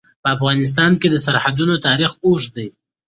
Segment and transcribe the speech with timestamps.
[0.23, 2.67] په افغانستان کې د سرحدونه تاریخ اوږد دی.